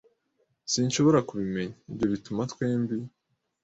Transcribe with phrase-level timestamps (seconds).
[0.71, 2.95] "Sinshobora kubimenya." "Ibyo bituma twembi."